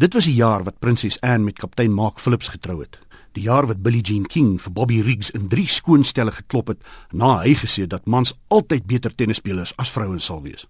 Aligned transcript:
Dit 0.00 0.14
was 0.14 0.24
die 0.24 0.34
jaar 0.34 0.62
wat 0.64 0.78
prinses 0.78 1.18
Anne 1.20 1.44
met 1.44 1.58
kaptein 1.60 1.92
Mark 1.92 2.18
Phillips 2.18 2.48
getrou 2.48 2.78
het. 2.80 2.98
Die 3.36 3.42
jaar 3.42 3.66
wat 3.66 3.82
Billie 3.82 4.00
Jean 4.00 4.24
King 4.26 4.54
vir 4.62 4.72
Bobby 4.72 5.02
Riggs 5.04 5.28
in 5.36 5.48
drie 5.52 5.66
skoonstelle 5.68 6.32
geklop 6.32 6.70
het 6.72 6.86
na 7.12 7.34
hy 7.42 7.52
gesê 7.60 7.84
dat 7.84 8.08
mans 8.08 8.32
altyd 8.48 8.86
beter 8.88 9.12
tennisspelers 9.14 9.74
as 9.76 9.92
vrouens 9.92 10.24
sal 10.24 10.40
wees. 10.46 10.64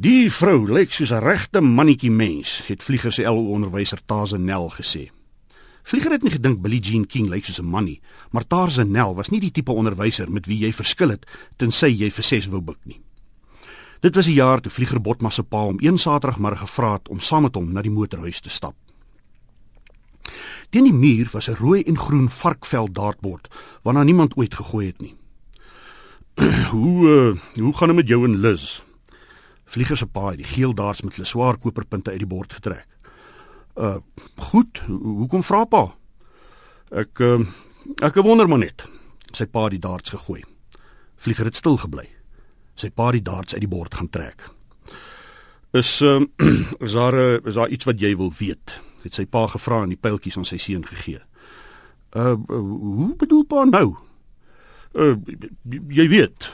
Die 0.00 0.30
vrou 0.32 0.64
lyk 0.72 0.96
soos 0.96 1.12
'n 1.12 1.20
regte 1.20 1.60
mannetjie 1.60 2.10
mens, 2.10 2.62
het 2.66 2.82
vlieger 2.82 3.12
se 3.12 3.28
LO 3.28 3.52
onderwyser 3.52 4.00
Tazenel 4.06 4.70
gesê. 4.70 5.10
Vlieger 5.82 6.12
het 6.12 6.22
nie 6.22 6.32
gedink 6.32 6.62
Billie 6.62 6.80
Jean 6.80 7.06
King 7.06 7.28
lyk 7.28 7.44
soos 7.44 7.60
'n 7.60 7.70
mannie, 7.70 8.00
maar 8.30 8.46
Tazenel 8.46 9.14
was 9.14 9.28
nie 9.28 9.40
die 9.40 9.52
tipe 9.52 9.72
onderwyser 9.72 10.30
met 10.30 10.46
wie 10.46 10.58
jy 10.58 10.72
verskil 10.72 11.10
het 11.10 11.26
tensy 11.56 11.88
jy 11.88 12.10
vir 12.10 12.24
6 12.24 12.48
wou 12.48 12.60
buk 12.60 12.78
nie. 12.84 13.00
Dit 14.00 14.14
was 14.14 14.26
'n 14.26 14.32
jaar 14.32 14.60
toe 14.60 14.72
Vlieger 14.72 15.00
Botma 15.00 15.30
se 15.30 15.42
pa 15.42 15.58
hom 15.58 15.76
een 15.78 15.98
Saterdagmiddag 15.98 16.58
gevra 16.58 16.92
het 16.92 17.08
om 17.08 17.20
saam 17.20 17.42
met 17.42 17.54
hom 17.54 17.72
na 17.72 17.82
die 17.82 17.90
motorhuis 17.90 18.40
te 18.40 18.50
stap. 18.50 18.74
Teen 20.70 20.84
die 20.84 20.92
muur 20.92 21.28
was 21.32 21.48
'n 21.48 21.54
rooi 21.54 21.82
en 21.82 21.98
groen 21.98 22.30
varkvel 22.30 22.92
dartbord 22.92 23.48
waarna 23.82 24.02
niemand 24.02 24.36
ooit 24.36 24.54
gegooi 24.54 24.86
het 24.86 25.00
nie. 25.00 25.16
"Hoe 26.70 27.08
uh, 27.08 27.62
hoe 27.62 27.76
gaan 27.76 27.86
dit 27.86 27.96
met 27.96 28.08
jou 28.08 28.24
en 28.24 28.40
Liz?" 28.40 28.82
Vlieger 29.64 29.96
se 29.96 30.06
pa 30.06 30.28
het 30.28 30.36
die 30.36 30.46
geel 30.46 30.74
darts 30.74 31.02
met 31.02 31.14
hulle 31.14 31.26
swaar 31.26 31.58
koperpunte 31.58 32.10
uit 32.10 32.18
die 32.18 32.28
bord 32.28 32.52
getrek. 32.52 32.86
"Uh, 33.76 33.96
goed. 34.36 34.82
Hoekom 34.86 35.42
vra 35.42 35.64
pa?" 35.64 35.94
"Ek 36.88 37.18
uh, 37.18 37.40
ek 38.02 38.14
wonder 38.14 38.48
maar 38.48 38.58
net." 38.58 38.86
Sy 39.32 39.46
pa 39.46 39.62
het 39.62 39.70
die 39.70 39.78
darts 39.78 40.10
gegooi. 40.10 40.42
Vlieger 41.16 41.44
het 41.44 41.56
stil 41.56 41.76
gebly 41.76 42.19
sy 42.80 42.90
pa 42.90 43.10
die 43.14 43.24
darts 43.24 43.54
uit 43.54 43.64
die 43.64 43.70
bord 43.70 43.94
gaan 43.94 44.10
trek. 44.12 44.48
Is 45.76 46.00
um, 46.02 46.30
is 46.86 46.96
daar 46.96 47.14
uh, 47.14 47.38
is 47.44 47.54
daar 47.54 47.68
iets 47.68 47.86
wat 47.88 48.00
jy 48.00 48.14
wil 48.16 48.32
weet? 48.38 48.74
Het 49.04 49.14
sy 49.14 49.26
pa 49.26 49.46
gevra 49.48 49.84
en 49.84 49.92
die 49.92 50.00
pyltjies 50.00 50.36
aan 50.40 50.48
sy 50.48 50.58
seun 50.60 50.86
gegee. 50.86 51.20
Uh, 52.10 52.34
hoe 52.48 53.12
bedoel 53.18 53.44
pa 53.46 53.64
nou? 53.68 53.94
Uh 54.98 55.14
jy 55.94 56.08
weet. 56.10 56.50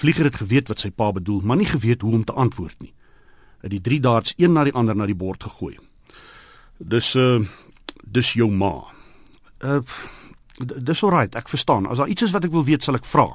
Vlieger 0.00 0.28
het 0.28 0.40
geweet 0.40 0.68
wat 0.68 0.80
sy 0.80 0.90
pa 0.92 1.10
bedoel, 1.12 1.40
maar 1.44 1.56
nie 1.60 1.68
geweet 1.68 2.04
hoe 2.04 2.12
om 2.12 2.24
te 2.24 2.36
antwoord 2.36 2.76
nie. 2.80 2.92
Het 3.60 3.72
die 3.74 3.80
drie 3.84 4.00
darts 4.00 4.34
een 4.36 4.52
na 4.52 4.64
die 4.64 4.76
ander 4.76 4.96
na 4.96 5.08
die 5.08 5.16
bord 5.16 5.42
gegooi. 5.44 5.76
Dis 6.78 7.14
uh 7.16 7.40
dis 8.04 8.32
jou 8.36 8.50
ma. 8.52 8.74
Uh 9.64 9.80
Dis 10.60 11.02
alright, 11.02 11.34
ek 11.34 11.48
verstaan. 11.48 11.86
As 11.88 12.00
daar 12.00 12.10
iets 12.10 12.22
is 12.26 12.34
wat 12.36 12.44
ek 12.44 12.52
wil 12.52 12.66
weet, 12.66 12.84
sal 12.84 12.98
ek 12.98 13.08
vra. 13.08 13.26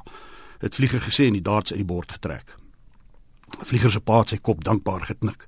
Het 0.61 0.77
vlieger 0.77 1.01
gesê 1.01 1.27
en 1.29 1.37
die 1.37 1.45
darts 1.45 1.73
uit 1.73 1.81
die 1.81 1.87
bord 1.87 2.11
getrek. 2.11 2.55
Vlieger 3.65 3.91
se 3.91 4.01
pa 4.01 4.21
het 4.21 4.33
sy 4.33 4.39
kop 4.41 4.63
dankbaar 4.65 5.07
geknik. 5.09 5.47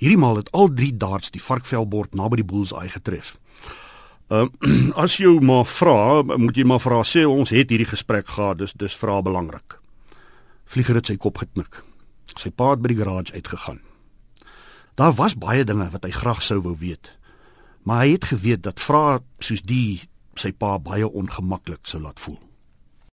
Hierdie 0.00 0.18
maal 0.20 0.40
het 0.40 0.50
al 0.52 0.72
drie 0.74 0.92
darts 0.96 1.32
die 1.34 1.42
varkvelbord 1.42 2.14
naby 2.18 2.40
die 2.42 2.48
bullseye 2.48 2.90
getref. 2.92 3.36
Ehm 4.32 4.50
uh, 4.64 4.92
as 5.04 5.18
jy 5.20 5.32
maar 5.44 5.66
vra, 5.68 6.22
moet 6.24 6.56
jy 6.56 6.64
maar 6.64 6.82
vra 6.82 7.02
sê 7.04 7.26
ons 7.28 7.52
het 7.52 7.70
hierdie 7.70 7.88
gesprek 7.88 8.28
gehad, 8.28 8.58
dis 8.62 8.72
dis 8.80 8.96
vra 8.96 9.20
belangrik. 9.22 9.78
Vlieger 10.64 10.96
het 10.96 11.10
sy 11.10 11.18
kop 11.20 11.38
geknik. 11.42 11.82
Sy 12.40 12.50
pa 12.50 12.72
het 12.72 12.82
by 12.82 12.90
die 12.94 12.98
garage 13.02 13.34
uitgegaan. 13.36 13.82
Daar 14.96 15.12
was 15.18 15.36
baie 15.36 15.64
dinge 15.64 15.90
wat 15.92 16.06
hy 16.06 16.10
graag 16.14 16.42
sou 16.42 16.60
wou 16.64 16.74
weet. 16.78 17.12
Maar 17.84 18.04
hy 18.04 18.14
het 18.16 18.30
geweet 18.32 18.62
dat 18.64 18.80
vra 18.80 19.20
soos 19.44 19.62
die 19.62 20.08
sy 20.40 20.52
pa 20.52 20.78
baie 20.78 21.06
ongemaklik 21.06 21.86
sou 21.88 22.02
laat 22.02 22.20
voel. 22.20 22.40